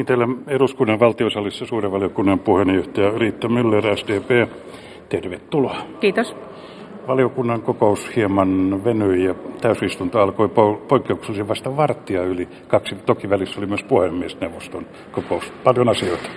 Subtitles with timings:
[0.00, 4.50] Niin täällä eduskunnan valtiosalissa suuren valiokunnan puheenjohtaja Riitta Müller, SDP.
[5.08, 5.76] Tervetuloa.
[6.00, 6.36] Kiitos.
[7.08, 10.48] Valiokunnan kokous hieman venyi ja täysistunto alkoi
[10.88, 12.94] poikkeuksellisesti vasta varttia yli kaksi.
[12.94, 15.52] Toki välissä oli myös puhemiesneuvoston kokous.
[15.64, 16.30] Paljon asioita.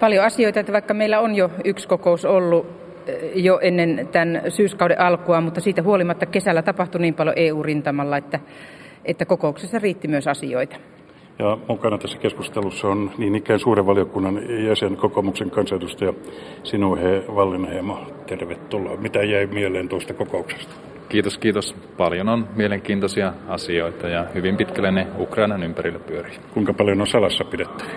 [0.00, 2.66] Paljon asioita, että vaikka meillä on jo yksi kokous ollut
[3.06, 8.40] eh, jo ennen tämän syyskauden alkua, mutta siitä huolimatta kesällä tapahtui niin paljon EU-rintamalla, että,
[9.04, 10.76] että kokouksessa riitti myös asioita.
[11.38, 16.12] Ja mukana tässä keskustelussa on niin ikään suuren valiokunnan jäsen kokoomuksen kansanedustaja
[16.62, 17.98] Sinuhe Vallinheimo.
[18.26, 18.96] Tervetuloa.
[18.96, 20.74] Mitä jäi mieleen tuosta kokouksesta?
[21.08, 21.74] Kiitos, kiitos.
[21.96, 26.38] Paljon on mielenkiintoisia asioita ja hyvin pitkälle ne Ukrainan ympärillä pyörii.
[26.54, 27.94] Kuinka paljon on salassa pidettäviä?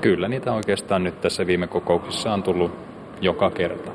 [0.00, 2.70] Kyllä niitä oikeastaan nyt tässä viime kokouksessa on tullut
[3.20, 3.92] joka kerta.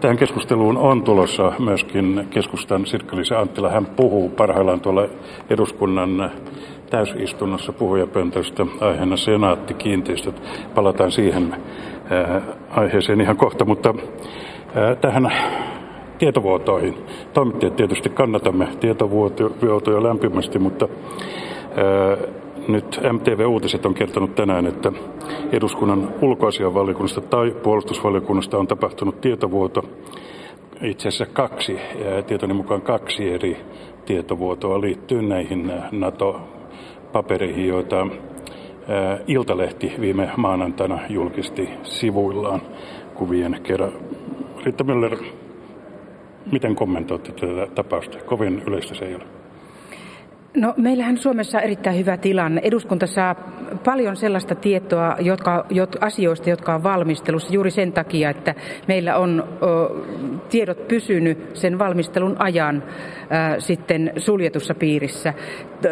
[0.00, 3.70] Tähän keskusteluun on tulossa myöskin keskustan Sirkka-Liisa Anttila.
[3.70, 5.08] Hän puhuu parhaillaan tuolla
[5.50, 6.30] eduskunnan
[6.90, 10.42] täysistunnossa puhujapöntöstä aiheena senaattikiinteistöt.
[10.74, 11.54] Palataan siihen
[12.70, 13.94] aiheeseen ihan kohta, mutta
[15.00, 15.32] tähän
[16.18, 16.94] tietovuotoihin.
[17.32, 20.88] Toimittajat tietysti kannatamme tietovuotoja lämpimästi, mutta
[22.72, 24.92] nyt MTV-uutiset on kertonut tänään, että
[25.52, 29.82] eduskunnan ulkoasianvaliokunnasta tai puolustusvaliokunnasta on tapahtunut tietovuoto.
[30.82, 31.78] Itse asiassa kaksi,
[32.26, 33.56] tietoni mukaan kaksi eri
[34.06, 38.06] tietovuotoa liittyy näihin NATO-papereihin, joita
[39.26, 42.62] Iltalehti viime maanantaina julkisti sivuillaan
[43.14, 43.92] kuvien kerran.
[44.64, 45.24] Riitta Müller,
[46.52, 48.18] miten kommentoitte tätä tapausta?
[48.18, 49.39] Kovin yleistä se ei ole.
[50.56, 52.60] No, meillähän Suomessa on erittäin hyvä tilanne.
[52.64, 53.34] Eduskunta saa
[53.84, 58.54] paljon sellaista tietoa jotka, jot, asioista, jotka on valmistelussa juuri sen takia, että
[58.88, 59.66] meillä on o,
[60.48, 65.34] tiedot pysynyt sen valmistelun ajan ä, sitten suljetussa piirissä.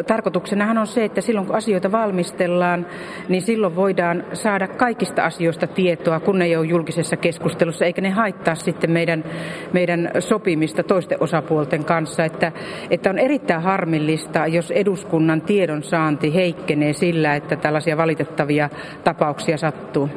[0.06, 2.86] Tarkoituksenahan on se, että silloin kun asioita valmistellaan,
[3.28, 8.10] niin silloin voidaan saada kaikista asioista tietoa, kun ne ei ole julkisessa keskustelussa, eikä ne
[8.10, 9.24] haittaa sitten meidän,
[9.72, 12.24] meidän sopimista toisten osapuolten kanssa.
[12.24, 12.52] Että,
[12.90, 18.70] että on erittäin harmillista, jos eduskunnan tiedonsaanti heikkenee sillä, että tällaisia valitettavia
[19.04, 20.10] tapauksia sattuu?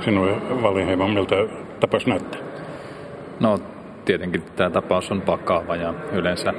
[0.00, 1.36] Sinulle Valinheimo, miltä
[1.80, 2.40] tapaus näyttää?
[3.40, 3.58] No
[4.04, 6.54] tietenkin tämä tapaus on vakava ja yleensä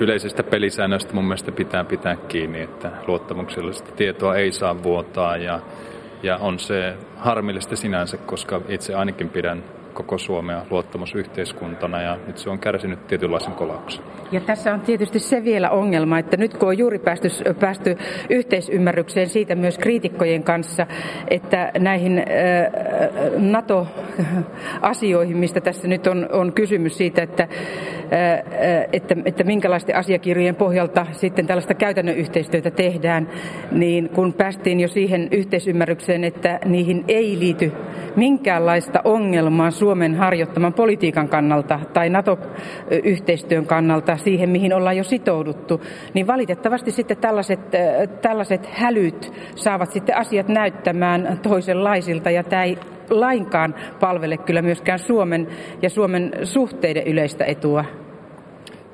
[0.00, 5.60] yleisistä pelisäännöistä mun mielestä pitää pitää kiinni, että luottamuksellista tietoa ei saa vuotaa ja,
[6.22, 9.64] ja on se harmillista sinänsä, koska itse ainakin pidän
[9.96, 14.04] koko Suomea luottamusyhteiskuntana ja nyt se on kärsinyt tietynlaisen kolauksen.
[14.32, 17.28] Ja tässä on tietysti se vielä ongelma, että nyt kun on juuri päästy,
[17.60, 17.98] päästy
[18.30, 20.86] yhteisymmärrykseen siitä myös kriitikkojen kanssa,
[21.28, 22.24] että näihin
[24.18, 27.48] NATO-asioihin, mistä tässä nyt on, on kysymys siitä, että,
[28.92, 33.28] että, että minkälaisten asiakirjojen pohjalta sitten tällaista käytännön yhteistyötä tehdään,
[33.72, 37.72] niin kun päästiin jo siihen yhteisymmärrykseen, että niihin ei liity
[38.16, 45.82] minkäänlaista ongelmaa Suomen harjoittaman politiikan kannalta tai NATO-yhteistyön kannalta siihen, mihin ollaan jo sitouduttu,
[46.14, 47.60] niin valitettavasti sitten tällaiset,
[48.22, 52.78] tällaiset hälyt saavat sitten asiat näyttämään toisenlaisilta ja tämä ei
[53.10, 55.48] lainkaan palvele kyllä myöskään Suomen
[55.82, 57.84] ja Suomen suhteiden yleistä etua.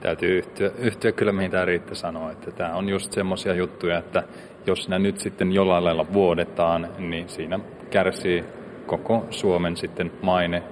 [0.01, 4.23] Täytyy yhtyä, yhtyä kyllä mihin tämä Riitta sanoo, että tämä on just semmoisia juttuja, että
[4.67, 8.45] jos nämä nyt sitten jollain lailla vuodetaan, niin siinä kärsii
[8.87, 10.63] koko Suomen sitten maine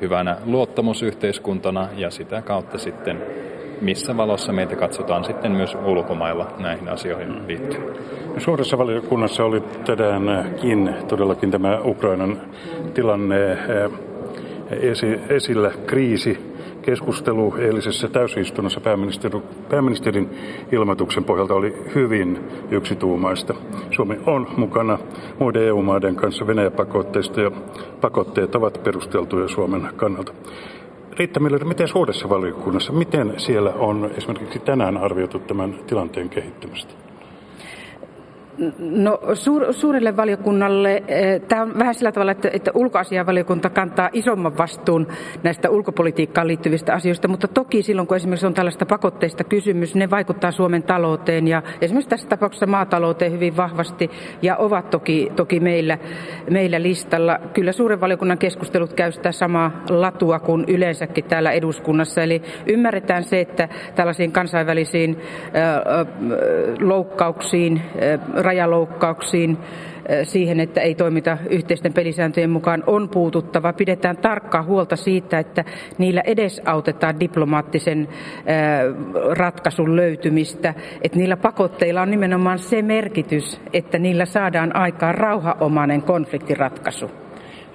[0.00, 3.22] hyvänä luottamusyhteiskuntana ja sitä kautta sitten
[3.82, 7.96] missä valossa meitä katsotaan sitten myös ulkomailla näihin asioihin liittyen.
[8.38, 12.40] Suuressa valiokunnassa oli tänäänkin todellakin tämä Ukrainan
[12.94, 13.90] tilanne eh,
[15.28, 20.30] esillä, kriisi keskustelu eilisessä täysistunnossa pääministerin, pääministerin
[20.72, 22.38] ilmoituksen pohjalta oli hyvin
[22.70, 23.54] yksituumaista.
[23.90, 24.98] Suomi on mukana
[25.38, 27.50] muiden EU-maiden kanssa Venäjä-pakotteista ja
[28.00, 30.32] pakotteet ovat perusteltuja Suomen kannalta.
[31.18, 36.94] Riitta Miller, miten suuressa valiokunnassa, miten siellä on esimerkiksi tänään arvioitu tämän tilanteen kehittymistä?
[38.78, 44.58] No suur, suurelle valiokunnalle eh, tämä on vähän sillä tavalla, että, että ulkoasianvaliokunta kantaa isomman
[44.58, 45.08] vastuun
[45.42, 50.50] näistä ulkopolitiikkaan liittyvistä asioista, mutta toki silloin kun esimerkiksi on tällaista pakotteista kysymys, ne vaikuttaa
[50.50, 54.10] Suomen talouteen ja esimerkiksi tässä tapauksessa maatalouteen hyvin vahvasti
[54.42, 55.98] ja ovat toki, toki meillä,
[56.50, 57.38] meillä listalla.
[57.54, 63.40] Kyllä suuren valiokunnan keskustelut käy sitä samaa latua kuin yleensäkin täällä eduskunnassa, eli ymmärretään se,
[63.40, 65.20] että tällaisiin kansainvälisiin
[66.80, 67.82] loukkauksiin,
[68.52, 69.58] rajaloukkauksiin,
[70.24, 73.72] siihen, että ei toimita yhteisten pelisääntöjen mukaan, on puututtava.
[73.72, 75.64] Pidetään tarkkaa huolta siitä, että
[75.98, 78.08] niillä edesautetaan diplomaattisen
[79.38, 80.74] ratkaisun löytymistä.
[81.02, 87.21] Että niillä pakotteilla on nimenomaan se merkitys, että niillä saadaan aikaan rauhaomainen konfliktiratkaisu.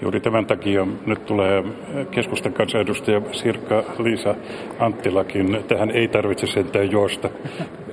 [0.02, 1.64] Juuri tämän takia nyt tulee
[2.12, 4.36] keskustan kansanedustaja Sirkka Liisa
[4.80, 5.64] Anttilakin.
[5.68, 7.30] Tähän ei tarvitse sentään juosta.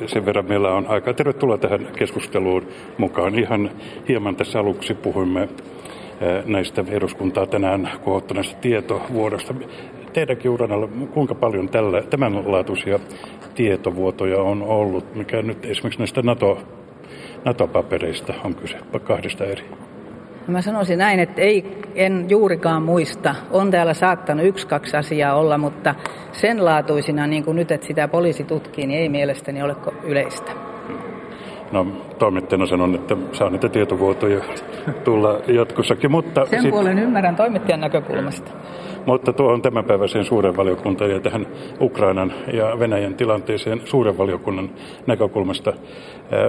[0.06, 1.14] Sen verran meillä on aikaa.
[1.14, 2.66] Tervetuloa tähän keskusteluun
[2.98, 3.38] mukaan.
[3.38, 3.70] Ihan
[4.08, 9.54] hieman tässä aluksi puhuimme eh, näistä eduskuntaa tänään kohottaneesta tietovuodosta.
[10.12, 12.98] Teidänkin uranalla, kuinka paljon tällä, tämänlaatuisia
[13.54, 16.58] tietovuotoja on ollut, mikä nyt esimerkiksi näistä NATO,
[17.44, 19.64] NATO-papereista on kyse, kahdesta eri?
[20.48, 23.34] Mä sanoisin näin, että ei, en juurikaan muista.
[23.50, 25.94] On täällä saattanut yksi, kaksi asiaa olla, mutta
[26.32, 30.52] sen laatuisina, niin kuin nyt, että sitä poliisi tutkii, niin ei mielestäni ole yleistä.
[31.72, 31.86] No,
[32.18, 34.40] toimittajana sanon, että saa niitä tietovuotoja
[35.04, 36.46] tulla jatkossakin, mutta...
[36.46, 36.70] Sen sit...
[36.70, 38.50] puolen ymmärrän toimittajan näkökulmasta.
[39.06, 41.46] Mutta tuohon tämänpäiväiseen suuren valiokuntaan ja tähän
[41.80, 44.70] Ukrainan ja Venäjän tilanteeseen suuren valiokunnan
[45.06, 45.72] näkökulmasta.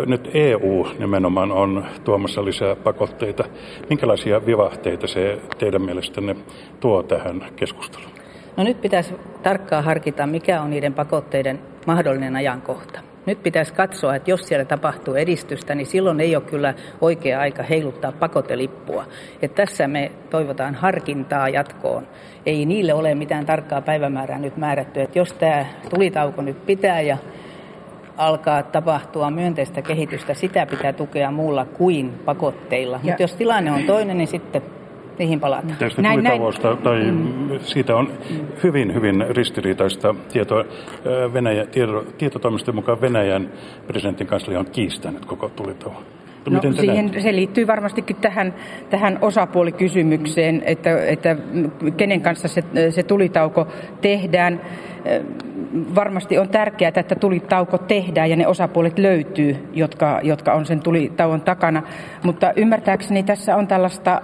[0.05, 3.43] Nyt EU nimenomaan on tuomassa lisää pakotteita.
[3.89, 6.35] Minkälaisia vivahteita se teidän mielestänne
[6.79, 8.11] tuo tähän keskusteluun?
[8.57, 9.13] No nyt pitäisi
[9.43, 12.99] tarkkaan harkita, mikä on niiden pakotteiden mahdollinen ajankohta.
[13.25, 17.63] Nyt pitäisi katsoa, että jos siellä tapahtuu edistystä, niin silloin ei ole kyllä oikea aika
[17.63, 19.05] heiluttaa pakotelippua.
[19.41, 22.07] Et tässä me toivotaan harkintaa jatkoon.
[22.45, 25.01] Ei niille ole mitään tarkkaa päivämäärää nyt määrätty.
[25.01, 27.17] Että jos tämä tulitauko nyt pitää ja
[28.17, 32.99] alkaa tapahtua myönteistä kehitystä, sitä pitää tukea muulla kuin pakotteilla.
[33.03, 34.61] Mutta jos tilanne on toinen, niin sitten
[35.19, 35.75] niihin palataan.
[35.79, 36.41] Tästä näin, näin.
[36.83, 37.49] tai mm.
[37.59, 38.11] siitä on
[38.63, 40.65] hyvin, hyvin ristiriitaista tietoa.
[41.33, 43.49] Venäjä, tieto, tietotoimiston mukaan Venäjän
[43.87, 46.03] presidentin kanslia on kiistänyt koko tulitauon.
[46.49, 48.53] No, siihen, se liittyy varmastikin tähän,
[48.89, 51.35] tähän osapuolikysymykseen, että, että
[51.97, 53.67] kenen kanssa se, se tulitauko
[54.01, 54.61] tehdään.
[55.95, 61.41] Varmasti on tärkeää, että tulitauko tehdään ja ne osapuolet löytyy, jotka, jotka on sen tulitauon
[61.41, 61.83] takana.
[62.23, 64.21] Mutta ymmärtääkseni tässä on tällaista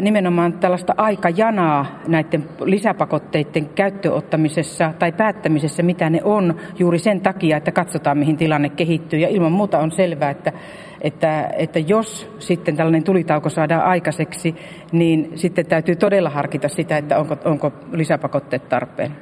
[0.00, 7.72] nimenomaan tällaista aikajanaa näiden lisäpakotteiden käyttöottamisessa tai päättämisessä, mitä ne on, juuri sen takia, että
[7.72, 9.18] katsotaan, mihin tilanne kehittyy.
[9.18, 10.52] Ja ilman muuta on selvää, että,
[11.00, 14.56] että, että jos sitten tällainen tulitauko saadaan aikaiseksi,
[14.92, 19.12] niin sitten täytyy todella harkita sitä, että onko, onko lisäpakotteet tarpeen.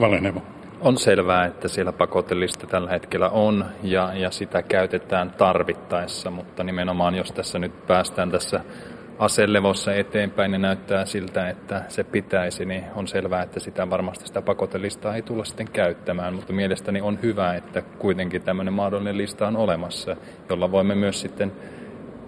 [0.00, 0.42] Valenevo.
[0.80, 7.14] On selvää, että siellä pakotelista tällä hetkellä on ja, ja sitä käytetään tarvittaessa, mutta nimenomaan
[7.14, 8.60] jos tässä nyt päästään tässä
[9.18, 14.42] aselevossa eteenpäin niin näyttää siltä, että se pitäisi, niin on selvää, että sitä varmasti sitä
[14.42, 19.56] pakotelistaa ei tulla sitten käyttämään, mutta mielestäni on hyvä, että kuitenkin tämmöinen mahdollinen lista on
[19.56, 20.16] olemassa,
[20.48, 21.52] jolla voimme myös sitten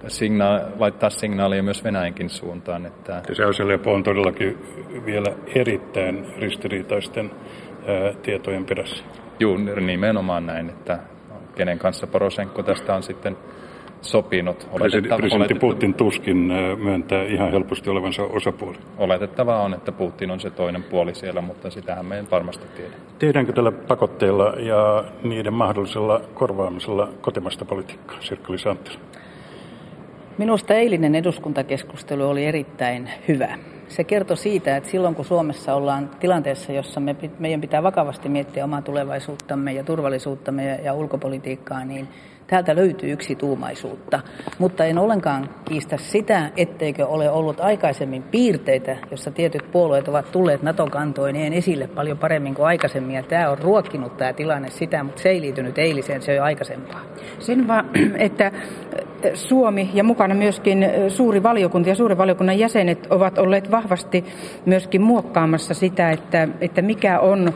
[0.08, 2.86] signa- laittaa signaalia myös Venäjänkin suuntaan.
[2.86, 3.22] Että...
[3.32, 4.58] Se aselepo on todellakin
[5.06, 7.30] vielä erittäin ristiriitaisten
[7.86, 9.04] ää, tietojen perässä.
[9.40, 10.98] Juu, nimenomaan näin, että
[11.54, 13.36] kenen kanssa Porosenko tästä on sitten
[14.06, 14.68] sopinut.
[14.74, 16.36] Presidentti, presidentti Putin tuskin
[16.82, 18.76] myöntää ihan helposti olevansa osapuoli.
[18.98, 22.90] Oletettavaa on, että Putin on se toinen puoli siellä, mutta sitähän me ei varmasti tiedä.
[23.18, 28.98] Tiedänkö tällä pakotteilla ja niiden mahdollisella korvaamisella kotimasta politiikkaa, Sirkkeli Santtila?
[30.38, 33.58] Minusta eilinen eduskuntakeskustelu oli erittäin hyvä.
[33.88, 38.64] Se kertoi siitä, että silloin kun Suomessa ollaan tilanteessa, jossa me, meidän pitää vakavasti miettiä
[38.64, 42.08] omaa tulevaisuuttamme ja turvallisuuttamme ja, ja ulkopolitiikkaa, niin
[42.46, 44.20] Täältä löytyy yksi tuumaisuutta,
[44.58, 50.62] mutta en ollenkaan kiistä sitä, etteikö ole ollut aikaisemmin piirteitä, jossa tietyt puolueet ovat tulleet
[50.62, 53.16] NATO-kantoineen esille paljon paremmin kuin aikaisemmin.
[53.16, 56.42] Ja tämä on ruokkinut tämä tilanne sitä, mutta se ei liittynyt eiliseen, se on jo
[56.42, 57.00] aikaisempaa.
[57.38, 58.52] Sen vaan, että
[59.34, 64.24] Suomi ja mukana myöskin suuri valiokunta ja suuren valiokunnan jäsenet ovat olleet vahvasti
[64.66, 67.54] myöskin muokkaamassa sitä, että, että mikä on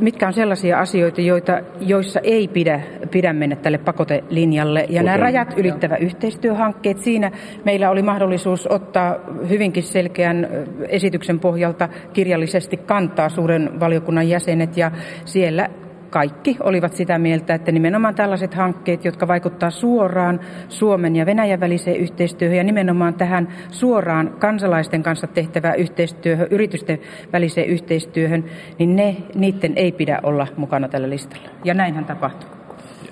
[0.00, 4.80] mitkä on sellaisia asioita, joita, joissa ei pidä, pidä mennä tälle pakotelinjalle.
[4.80, 7.30] Ja Kuten, nämä rajat ylittävä yhteistyöhankkeet, siinä
[7.64, 9.16] meillä oli mahdollisuus ottaa
[9.48, 10.48] hyvinkin selkeän
[10.88, 14.90] esityksen pohjalta kirjallisesti kantaa suuren valiokunnan jäsenet ja
[15.24, 15.70] siellä
[16.10, 21.96] kaikki olivat sitä mieltä, että nimenomaan tällaiset hankkeet, jotka vaikuttaa suoraan Suomen ja Venäjän väliseen
[21.96, 26.98] yhteistyöhön ja nimenomaan tähän suoraan kansalaisten kanssa tehtävään yhteistyöhön, yritysten
[27.32, 28.44] väliseen yhteistyöhön,
[28.78, 31.48] niin ne, niiden ei pidä olla mukana tällä listalla.
[31.64, 32.56] Ja näinhän tapahtuu.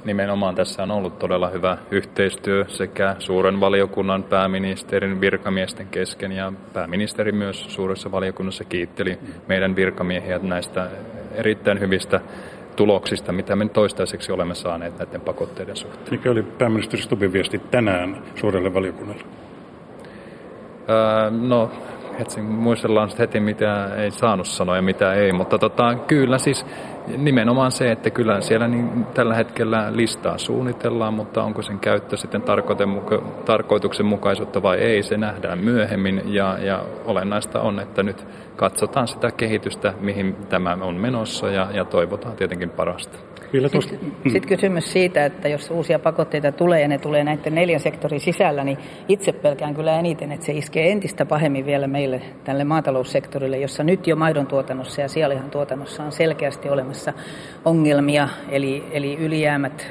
[0.05, 7.33] Nimenomaan tässä on ollut todella hyvä yhteistyö sekä suuren valiokunnan pääministerin virkamiesten kesken ja pääministeri
[7.33, 10.91] myös suuressa valiokunnassa kiitteli meidän virkamiehiä näistä
[11.35, 12.21] erittäin hyvistä
[12.77, 16.11] tuloksista, mitä me toistaiseksi olemme saaneet näiden pakotteiden suhteen.
[16.11, 19.23] Mikä oli pääministeri Stubin viesti tänään suurelle valiokunnalle?
[20.89, 21.31] Öö,
[22.19, 26.67] no, muistellaan heti, mitä ei saanut sanoa ja mitä ei, mutta tota, kyllä siis
[27.17, 32.43] nimenomaan se, että kyllä siellä niin tällä hetkellä listaa suunnitellaan, mutta onko sen käyttö sitten
[33.45, 39.95] tarkoituksenmukaisuutta vai ei, se nähdään myöhemmin ja, ja olennaista on, että nyt katsotaan sitä kehitystä,
[40.01, 43.34] mihin tämä on menossa ja, ja toivotaan tietenkin parasta.
[43.91, 44.31] Sitten, mm.
[44.31, 48.65] sitten kysymys siitä, että jos uusia pakotteita tulee ja ne tulee näiden neljän sektorin sisällä,
[48.65, 53.85] niin itse pelkään kyllä eniten, että se iskee entistä pahemmin vielä meille tälle maataloussektorille, jossa
[53.85, 57.13] nyt jo maidon tuotannossa ja sialihan tuotannossa on selkeästi olemassa
[57.65, 59.87] ongelmia, eli, eli ylijäämät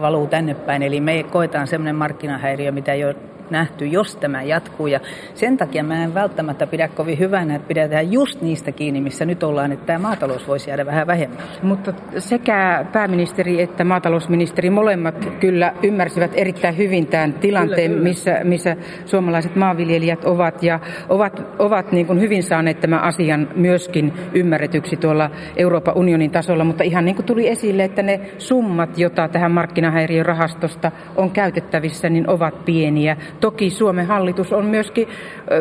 [0.00, 0.82] valuu tänne päin.
[0.82, 3.16] Eli me koetaan sellainen markkinahäiriö, mitä ei ole
[3.50, 4.86] nähty, jos tämä jatkuu.
[4.86, 5.00] Ja
[5.34, 9.42] sen takia mä en välttämättä pidä kovin hyvänä, että pidetään just niistä kiinni, missä nyt
[9.42, 11.38] ollaan, että tämä maatalous voisi jäädä vähän vähemmän.
[11.62, 18.08] Mutta sekä pääministeri että maatalousministeri molemmat kyllä ymmärsivät erittäin hyvin tämän tilanteen, kyllä, kyllä.
[18.08, 24.12] Missä, missä suomalaiset maanviljelijät ovat ja ovat, ovat niin kuin hyvin saaneet tämän asian myöskin
[24.34, 29.28] ymmärretyksi tuolla Euroopan unionin tasolla, mutta ihan niin kuin tuli esille, että ne summat, joita
[29.28, 33.16] tähän markkinahäiriörahastosta on käytettävissä, niin ovat pieniä.
[33.40, 35.08] Toki Suomen hallitus on myöskin,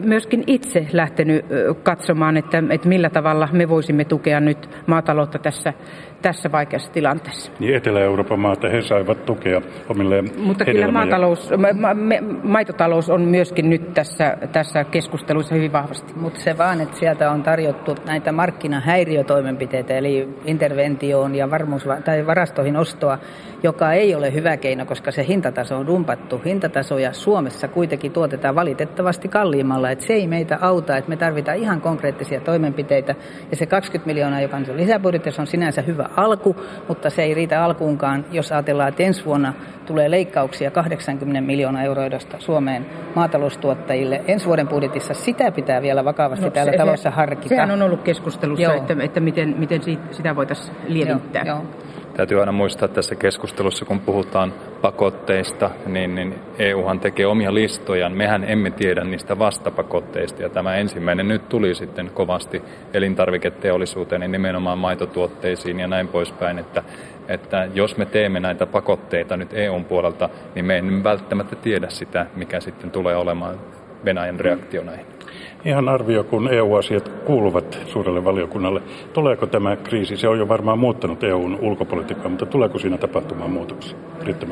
[0.03, 1.45] myöskin itse lähtenyt
[1.83, 5.73] katsomaan, että, että millä tavalla me voisimme tukea nyt maataloutta tässä,
[6.21, 7.51] tässä vaikeassa tilanteessa.
[7.59, 13.69] Niin Etelä-Euroopan maata he saivat tukea omille Mutta kyllä maatalous, ma, ma, maitotalous on myöskin
[13.69, 16.13] nyt tässä, tässä keskustelussa hyvin vahvasti.
[16.15, 22.77] Mutta se vaan, että sieltä on tarjottu näitä markkinahäiriötoimenpiteitä, eli interventioon ja varmuus- tai varastoihin
[22.77, 23.17] ostoa,
[23.63, 26.41] joka ei ole hyvä keino, koska se hintataso on dumpattu.
[26.45, 31.81] Hintatasoja Suomessa kuitenkin tuotetaan valitettavasti kalliimmalla, että se ei meitä auta, että me tarvitaan ihan
[31.81, 33.15] konkreettisia toimenpiteitä.
[33.51, 36.55] Ja se 20 miljoonaa, joka on lisäbudjetissa, on sinänsä hyvä alku,
[36.87, 39.53] mutta se ei riitä alkuunkaan, jos ajatellaan, että ensi vuonna
[39.85, 42.03] tulee leikkauksia 80 miljoonaa euroa
[42.39, 44.21] Suomeen maataloustuottajille.
[44.27, 47.49] Ensi vuoden budjetissa sitä pitää vielä vakavasti no, täällä se, talossa harkita.
[47.49, 51.43] Sehän on ollut keskustelussa, että, että miten, miten sitä voitaisiin lievittää.
[51.45, 51.92] Joo, joo.
[52.17, 58.17] Täytyy aina muistaa tässä keskustelussa, kun puhutaan pakotteista, niin, niin EUhan tekee omia listojaan.
[58.17, 62.61] Mehän emme tiedä niistä vastapakotteista ja tämä ensimmäinen nyt tuli sitten kovasti
[62.93, 66.83] elintarviketeollisuuteen ja nimenomaan maitotuotteisiin ja näin poispäin, että,
[67.27, 72.25] että jos me teemme näitä pakotteita nyt EUn puolelta, niin me emme välttämättä tiedä sitä,
[72.35, 73.59] mikä sitten tulee olemaan
[74.05, 75.22] Venäjän reaktio näihin.
[75.65, 78.81] Ihan arvio, kun EU-asiat kuuluvat suurelle valiokunnalle.
[79.13, 83.97] Tuleeko tämä kriisi, se on jo varmaan muuttanut EUn ulkopolitiikkaa, mutta tuleeko siinä tapahtumaan muutoksia?
[84.23, 84.45] Riitta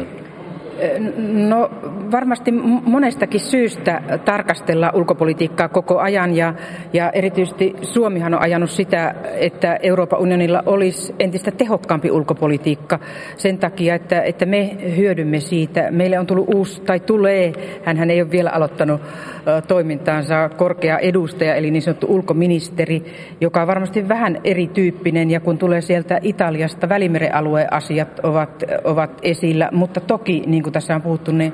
[1.48, 1.70] No
[2.12, 2.52] varmasti
[2.86, 6.54] monestakin syystä tarkastella ulkopolitiikkaa koko ajan ja,
[6.94, 13.00] ja erityisesti Suomihan on ajanut sitä, että Euroopan unionilla olisi entistä tehokkaampi ulkopolitiikka
[13.38, 15.92] sen takia, että, että me hyödymme siitä.
[15.92, 19.02] Meille on tullut uusi, tai tulee, hän ei ole vielä aloittanut
[19.68, 23.06] toimintaansa korkea edustaja, eli niin sanottu ulkoministeri,
[23.42, 29.20] joka on varmasti vähän erityyppinen ja kun tulee sieltä Italiasta, Välimeren alueen asiat ovat, ovat
[29.22, 31.54] esillä, mutta toki niin kuin tässä on puhuttu, niin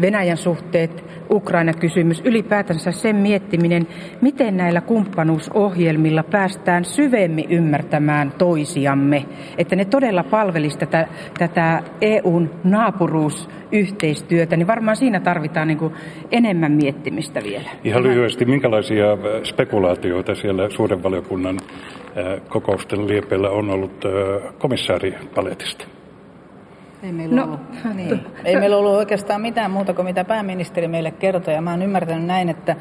[0.00, 3.86] Venäjän suhteet, Ukraina-kysymys, ylipäätänsä sen miettiminen,
[4.20, 9.24] miten näillä kumppanuusohjelmilla päästään syvemmin ymmärtämään toisiamme,
[9.58, 11.08] että ne todella palvelisi tätä,
[11.38, 15.92] tätä EUn naapuruusyhteistyötä, niin varmaan siinä tarvitaan niin kuin
[16.32, 17.70] enemmän miettimistä vielä.
[17.84, 19.06] Ihan lyhyesti, minkälaisia
[19.44, 21.60] spekulaatioita siellä suuren valiokunnan
[22.48, 24.04] kokousten liepeillä on ollut
[24.58, 25.95] komissaaripaletista?
[27.06, 27.60] Ei meillä, no, ollut,
[27.96, 28.26] niin.
[28.44, 31.54] ei meillä ollut oikeastaan mitään muuta kuin mitä pääministeri meille kertoi.
[31.54, 32.76] Ja mä oon ymmärtänyt näin, että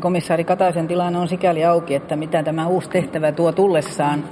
[0.00, 4.24] komissaari Kataisen tilanne on sikäli auki, että mitä tämä uusi tehtävä tuo tullessaan.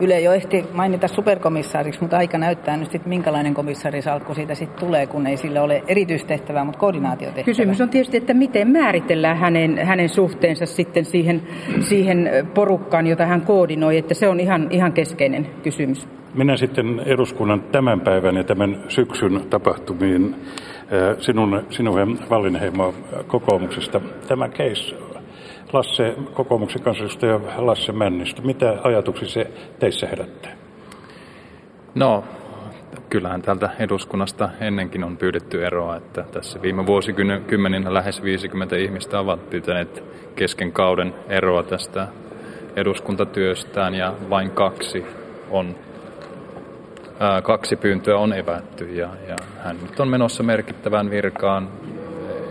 [0.00, 5.06] Yle jo ehti mainita superkomissaariksi, mutta aika näyttää nyt sitten, minkälainen komissarisalkku siitä sitten tulee,
[5.06, 7.44] kun ei sillä ole erityistehtävää, mutta koordinaatiotehtävää.
[7.44, 11.42] Kysymys on tietysti, että miten määritellään hänen, hänen suhteensa sitten siihen,
[11.80, 16.08] siihen porukkaan, jota hän koordinoi, että se on ihan, ihan keskeinen kysymys.
[16.34, 20.34] Minä sitten eduskunnan tämän päivän ja tämän syksyn tapahtumiin
[21.18, 22.94] sinun, sinun Vallinheimo
[23.26, 24.00] kokoomuksesta.
[24.28, 24.96] Tämä case
[25.72, 28.42] Lasse, kokoomuksen kansanedustaja Lasse Männistä.
[28.42, 30.52] Mitä ajatuksia se teissä herättää?
[31.94, 32.24] No,
[33.10, 39.50] kyllähän täältä eduskunnasta ennenkin on pyydetty eroa, että tässä viime vuosikymmeninä lähes 50 ihmistä ovat
[39.50, 40.04] pyytäneet
[40.36, 42.08] kesken kauden eroa tästä
[42.76, 45.06] eduskuntatyöstään ja vain kaksi
[45.50, 45.74] on
[47.20, 51.68] ää, kaksi pyyntöä on evätty ja, ja hän nyt on menossa merkittävään virkaan.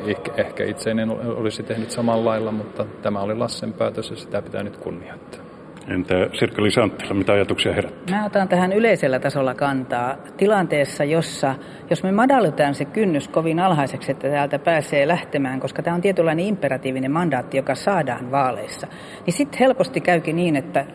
[0.05, 4.41] Ehkä, ehkä itse en olisi tehnyt samalla lailla, mutta tämä oli Lassen päätös ja sitä
[4.41, 5.45] pitää nyt kunnioittaa.
[5.87, 8.17] Entä Sirkka Anttila, mitä ajatuksia herättää?
[8.17, 11.55] Mä otan tähän yleisellä tasolla kantaa tilanteessa, jossa
[11.89, 16.45] jos me madalletaan se kynnys kovin alhaiseksi, että täältä pääsee lähtemään, koska tämä on tietynlainen
[16.45, 18.87] imperatiivinen mandaatti, joka saadaan vaaleissa,
[19.25, 20.85] niin sitten helposti käykin niin, että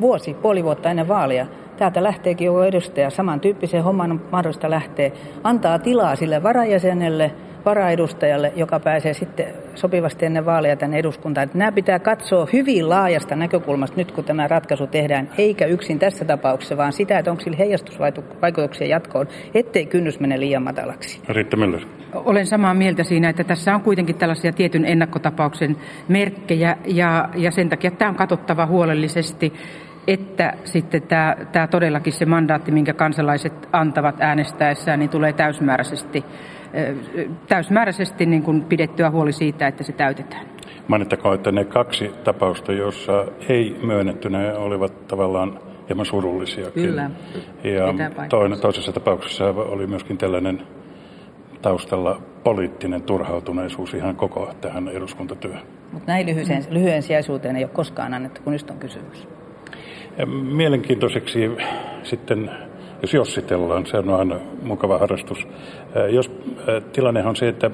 [0.00, 1.46] vuosi, puoli vuotta ennen vaalia
[1.78, 5.10] täältä lähteekin joku edustaja samantyyppiseen homman on mahdollista lähteä,
[5.44, 7.30] antaa tilaa sille varajäsenelle,
[7.64, 11.44] varaedustajalle, joka pääsee sitten sopivasti ennen vaaleja tänne eduskuntaan.
[11.44, 16.24] Että nämä pitää katsoa hyvin laajasta näkökulmasta nyt, kun tämä ratkaisu tehdään, eikä yksin tässä
[16.24, 21.20] tapauksessa, vaan sitä, että onko sillä heijastusvaikutuksia jatkoon, ettei kynnys mene liian matalaksi.
[21.28, 21.80] Riitta Miller.
[22.14, 25.76] Olen samaa mieltä siinä, että tässä on kuitenkin tällaisia tietyn ennakkotapauksen
[26.08, 29.52] merkkejä ja, ja sen takia tämä on katsottava huolellisesti
[30.08, 36.24] että sitten tämä, tämä todellakin se mandaatti, minkä kansalaiset antavat äänestäessään, niin tulee täysmääräisesti,
[37.48, 40.46] täysmääräisesti niin kuin pidettyä huoli siitä, että se täytetään.
[40.88, 46.70] Mainittakoon, että ne kaksi tapausta, joissa ei myönnetty, ne olivat tavallaan hieman surullisia.
[46.70, 47.10] Kyllä.
[47.64, 50.62] Ja toinen, toisessa tapauksessa oli myöskin tällainen
[51.62, 55.62] taustalla poliittinen turhautuneisuus ihan koko tähän eduskuntatyöhön.
[55.92, 59.28] Mutta näin lyhyen, lyhyen sijaisuuteen ei ole koskaan annettu, kun nyt on kysymys.
[60.26, 61.50] Mielenkiintoiseksi
[62.02, 62.50] sitten,
[63.02, 65.48] jos jossitellaan, se on aina mukava harrastus.
[66.10, 66.30] Jos
[66.92, 67.70] tilanne on se, että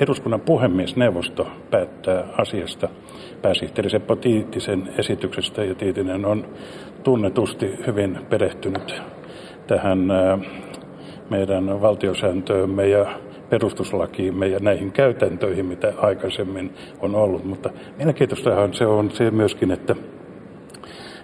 [0.00, 2.88] eduskunnan puhemiesneuvosto päättää asiasta
[3.42, 6.44] pääsihteeri Seppo Tiittisen esityksestä, ja Tiitinen on
[7.02, 9.02] tunnetusti hyvin perehtynyt
[9.66, 9.98] tähän
[11.30, 13.06] meidän valtiosääntöömme ja
[13.50, 17.44] perustuslakiimme ja näihin käytäntöihin, mitä aikaisemmin on ollut.
[17.44, 19.96] Mutta mielenkiintoistahan se on se myöskin, että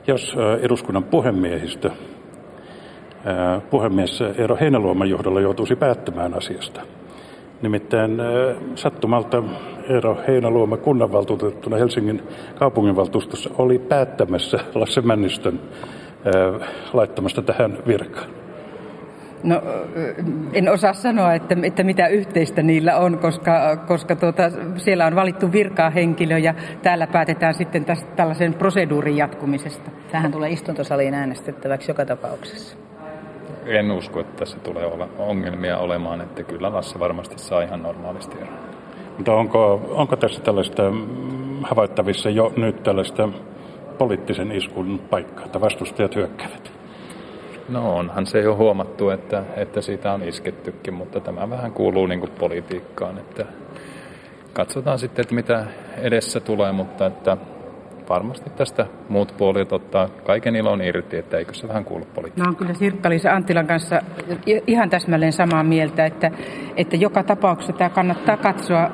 [0.07, 1.91] jos eduskunnan puhemiehistö,
[3.71, 6.81] puhemies Eero Heinäluoman johdolla joutuisi päättämään asiasta.
[7.63, 8.23] Nimittäin
[8.75, 9.43] sattumalta
[9.89, 12.23] Eero Heinäluoma kunnanvaltuutettuna Helsingin
[12.55, 15.61] kaupunginvaltuustossa oli päättämässä Lasse Männistön
[16.93, 18.44] laittamasta tähän virkaan.
[19.45, 19.63] No,
[20.53, 24.43] en osaa sanoa, että, että mitä yhteistä niillä on, koska, koska tuota,
[24.77, 29.91] siellä on valittu virkaa henkilö ja täällä päätetään sitten tästä, tällaisen proseduurin jatkumisesta.
[30.13, 32.77] Tähän tulee istuntosaliin äänestettäväksi joka tapauksessa.
[33.67, 38.37] En usko, että tässä tulee olla ongelmia olemaan, että kyllä Lasse varmasti saa ihan normaalisti
[38.37, 38.59] eroa.
[39.17, 40.83] Mutta onko, onko tässä tällaista
[41.63, 43.29] havaittavissa jo nyt tällaista
[43.99, 46.84] poliittisen iskun paikkaa, että vastustajat hyökkäävät?
[47.69, 52.21] No onhan se jo huomattu, että, että siitä on iskettykin, mutta tämä vähän kuuluu niin
[52.21, 53.19] kuin politiikkaan.
[53.19, 53.45] Että
[54.53, 55.65] katsotaan sitten, että mitä
[55.99, 57.37] edessä tulee, mutta että
[58.09, 62.47] varmasti tästä muut puolet ottaa kaiken ilon irti, että eikö se vähän kuulu politiikkaan.
[62.47, 64.03] No on kyllä Sirkka-Liisa Anttilan kanssa
[64.67, 66.31] ihan täsmälleen samaa mieltä, että,
[66.77, 68.91] että joka tapauksessa tämä kannattaa katsoa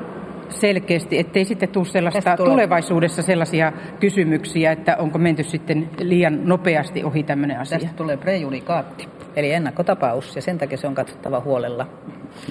[0.51, 2.51] selkeästi, ettei sitten tule sellaista tulee.
[2.51, 7.79] tulevaisuudessa sellaisia kysymyksiä, että onko menty sitten liian nopeasti ohi tämmöinen asia.
[7.79, 11.87] Tästä tulee prejudikaatti, eli ennakkotapaus, ja sen takia se on katsottava huolella.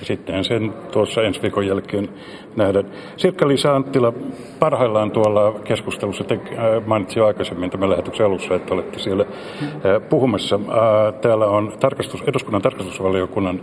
[0.03, 2.09] Sitten sen tuossa ensi viikon jälkeen
[2.57, 2.85] nähdään.
[3.17, 4.13] Sirkka-Liisa Anttila,
[4.59, 10.09] parhaillaan tuolla keskustelussa, te äh, mainitsin jo aikaisemmin tämän lähetyksen alussa, että olette siellä äh,
[10.09, 10.57] puhumassa.
[10.57, 13.61] Äh, täällä on tarkastus, eduskunnan tarkastusvaliokunnan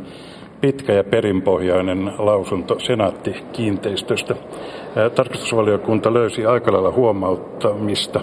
[0.61, 4.35] pitkä ja perinpohjainen lausunto senaattikiinteistöstä.
[5.15, 8.21] Tarkastusvaliokunta löysi aika lailla huomauttamista.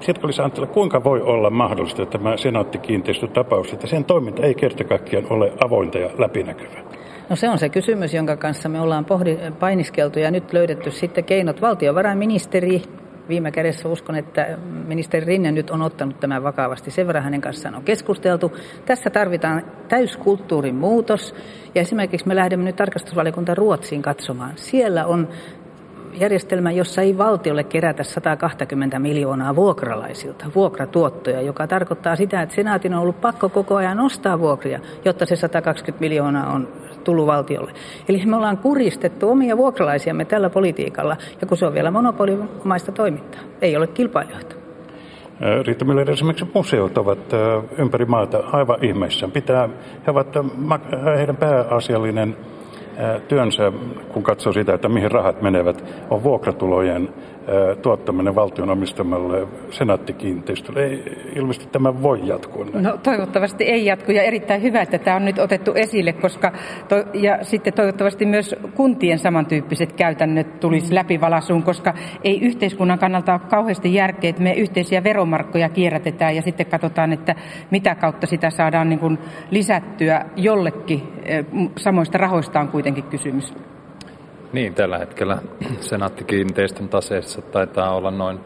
[0.00, 5.52] Sirkka Anttila, kuinka voi olla mahdollista tämä senaattikiinteistötapaus, että sen toiminta ei kerta kaikkiaan ole
[5.64, 6.82] avointa ja läpinäkyvää?
[7.30, 11.24] No se on se kysymys, jonka kanssa me ollaan pohdi, painiskeltu ja nyt löydetty sitten
[11.24, 11.60] keinot.
[11.60, 12.82] Valtiovarainministeri
[13.28, 16.90] viime kädessä uskon, että ministeri Rinne nyt on ottanut tämän vakavasti.
[16.90, 18.56] Sen verran hänen kanssaan on keskusteltu.
[18.86, 21.34] Tässä tarvitaan täyskulttuurin muutos.
[21.74, 24.52] Ja esimerkiksi me lähdemme nyt tarkastusvaliokunta Ruotsiin katsomaan.
[24.56, 25.28] Siellä on
[26.20, 33.02] järjestelmä, jossa ei valtiolle kerätä 120 miljoonaa vuokralaisilta, vuokratuottoja, joka tarkoittaa sitä, että senaatin on
[33.02, 36.68] ollut pakko koko ajan nostaa vuokria, jotta se 120 miljoonaa on
[37.04, 37.72] tullut valtiolle.
[38.08, 43.40] Eli me ollaan kuristettu omia vuokralaisiamme tällä politiikalla, ja kun se on vielä monopolimaista toimintaa,
[43.62, 44.56] ei ole kilpailijoita.
[45.66, 47.18] Riitta Miller, esimerkiksi museot ovat
[47.78, 49.32] ympäri maata aivan ihmeissään.
[49.32, 49.68] Pitää,
[50.06, 50.28] he ovat
[51.18, 52.36] heidän pääasiallinen
[53.28, 53.72] työnsä,
[54.12, 57.08] kun katsoo sitä, että mihin rahat menevät, on vuokratulojen
[57.82, 60.84] tuottaminen valtion omistamalle senaattikiinteistölle.
[60.84, 61.02] Ei,
[61.36, 62.66] ilmeisesti tämä voi jatkua.
[62.72, 66.52] No toivottavasti ei jatku ja erittäin hyvä, että tämä on nyt otettu esille, koska
[66.88, 73.40] to, ja sitten toivottavasti myös kuntien samantyyppiset käytännöt tulisi läpivalasuun, koska ei yhteiskunnan kannalta ole
[73.50, 77.34] kauheasti järkeä, että me yhteisiä veromarkkoja kierrätetään ja sitten katsotaan, että
[77.70, 79.18] mitä kautta sitä saadaan niin kuin
[79.50, 81.02] lisättyä jollekin.
[81.76, 83.54] Samoista rahoista on kuitenkin kysymys.
[84.56, 85.38] Niin, tällä hetkellä
[85.80, 88.40] senaattikiinteistön taseessa taitaa olla noin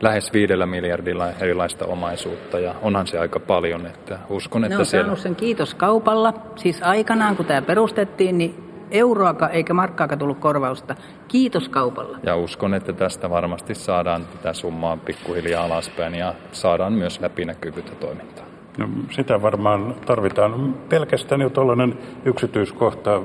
[0.00, 4.86] lähes viidellä miljardilla erilaista omaisuutta ja onhan se aika paljon, että uskon, että ne on
[4.86, 5.06] siellä...
[5.06, 6.34] saanut sen kiitos kaupalla.
[6.56, 8.54] Siis aikanaan, kun tämä perustettiin, niin
[8.90, 10.96] euroaka eikä markkaakaan tullut korvausta.
[11.28, 12.18] Kiitos kaupalla.
[12.22, 18.44] Ja uskon, että tästä varmasti saadaan tätä summaa pikkuhiljaa alaspäin ja saadaan myös läpinäkyvyyttä toimintaa.
[18.78, 20.74] No, sitä varmaan tarvitaan.
[20.88, 23.22] Pelkästään jo tuollainen yksityiskohta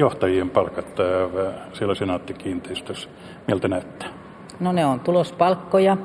[0.00, 0.86] johtajien palkat
[1.72, 3.08] siellä senaattikiinteistössä.
[3.48, 4.08] Miltä näyttää?
[4.60, 5.96] No ne on tulospalkkoja,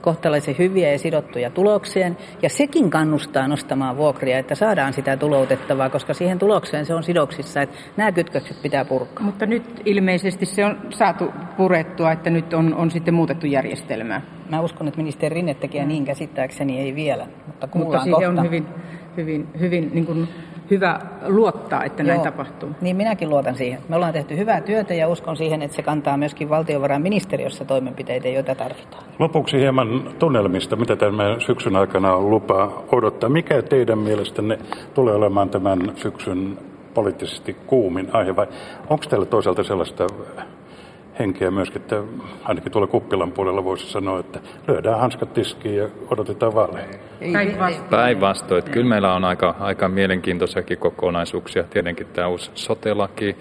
[0.00, 2.16] kohtalaisen hyviä ja sidottuja tulokseen.
[2.42, 7.62] Ja sekin kannustaa nostamaan vuokria, että saadaan sitä tuloutettavaa, koska siihen tulokseen se on sidoksissa,
[7.62, 9.24] että nämä kytkökset pitää purkaa.
[9.24, 14.20] Mutta nyt ilmeisesti se on saatu purettua, että nyt on, on sitten muutettu järjestelmää.
[14.50, 18.40] Mä uskon, että ministeri Rinne tekee niin käsittääkseni ei vielä, mutta Mutta siihen kohta.
[18.40, 18.66] on hyvin,
[19.16, 20.28] hyvin, hyvin niin kuin
[20.70, 22.70] hyvä luottaa, että Joo, näin tapahtuu.
[22.80, 23.80] Niin minäkin luotan siihen.
[23.88, 28.54] Me ollaan tehty hyvää työtä ja uskon siihen, että se kantaa myöskin valtiovarainministeriössä toimenpiteitä, joita
[28.54, 29.04] tarvitaan.
[29.18, 33.28] Lopuksi hieman tunnelmista, mitä tämän syksyn aikana on lupa odottaa.
[33.28, 34.58] Mikä teidän mielestänne
[34.94, 36.58] tulee olemaan tämän syksyn
[36.94, 38.46] poliittisesti kuumin aihe vai
[38.90, 40.06] onko teillä toisaalta sellaista
[41.18, 42.02] henkeä myöskin, että
[42.44, 46.86] ainakin tuolla kuppilan puolella voisi sanoa, että lyödään hanskat tiskiin ja odotetaan vaaleja.
[47.90, 48.62] Päinvastoin.
[48.62, 51.62] Kyllä meillä on aika, aika mielenkiintoisiakin kokonaisuuksia.
[51.62, 53.36] Tietenkin tämä uusi sotelaki,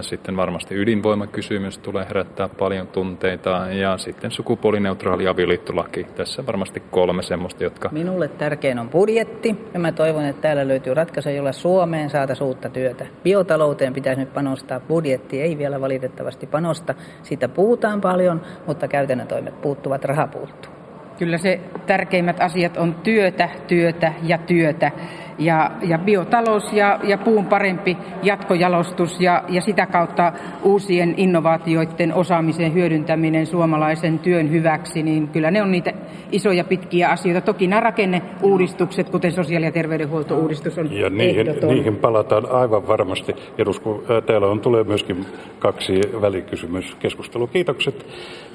[0.00, 6.04] sitten varmasti ydinvoimakysymys tulee herättää paljon tunteita ja sitten sukupuolineutraali avioliittolaki.
[6.04, 7.88] Tässä varmasti kolme semmoista, jotka...
[7.92, 12.68] Minulle tärkein on budjetti ja mä toivon, että täällä löytyy ratkaisu, jolla Suomeen saataisiin uutta
[12.68, 13.06] työtä.
[13.22, 14.80] Biotalouteen pitäisi nyt panostaa.
[14.80, 16.94] Budjetti ei vielä valitettavasti panosta.
[17.22, 20.72] Siitä puhutaan paljon, mutta käytännön toimet puuttuvat, raha puuttuu.
[21.18, 24.90] Kyllä se tärkeimmät asiat on työtä, työtä ja työtä
[25.38, 32.74] ja, ja biotalous ja, ja puun parempi jatkojalostus ja, ja sitä kautta uusien innovaatioiden osaamisen
[32.74, 35.92] hyödyntäminen suomalaisen työn hyväksi, niin kyllä ne on niitä
[36.32, 37.40] isoja pitkiä asioita.
[37.40, 43.34] Toki nämä rakenneuudistukset, kuten sosiaali- ja terveydenhuoltouudistus on Ja niihin, niihin palataan aivan varmasti.
[43.58, 45.26] Edusku, täällä on tulee myöskin
[45.58, 47.46] kaksi välikysymyskeskustelua.
[47.46, 48.06] Kiitokset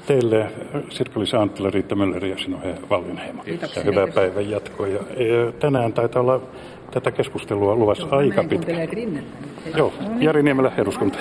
[0.07, 0.47] teille
[0.89, 3.43] Sirkka-Liisa Anttila, Riitta Möller ja Sinohe Vallinheimo.
[3.43, 3.83] Kiitoksia.
[3.83, 4.87] Ja hyvää päivän jatkoa.
[4.87, 6.41] Ja, ja tänään taitaa olla
[6.93, 8.73] tätä keskustelua luvassa aika pitkä.
[9.77, 11.19] Joo, Jari Niemelä, eduskunta.